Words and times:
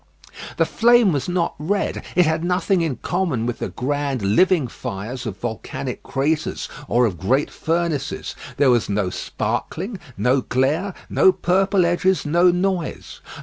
The 0.57 0.65
flame 0.65 1.11
was 1.13 1.29
not 1.29 1.53
red; 1.59 2.03
it 2.15 2.25
had 2.25 2.43
nothing 2.43 2.81
in 2.81 2.95
common 3.03 3.45
with 3.45 3.59
the 3.59 3.69
grand 3.69 4.23
living 4.23 4.67
fires 4.67 5.27
of 5.27 5.37
volcanic 5.37 6.01
craters 6.01 6.67
or 6.87 7.05
of 7.05 7.19
great 7.19 7.51
furnaces. 7.51 8.35
There 8.57 8.71
was 8.71 8.89
no 8.89 9.11
sparkling, 9.11 9.99
no 10.17 10.41
glare, 10.41 10.95
no 11.07 11.31
purple 11.31 11.85
edges, 11.85 12.25
no 12.25 12.49
noise. 12.49 13.21